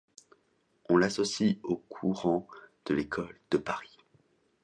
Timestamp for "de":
2.87-2.95, 3.51-3.59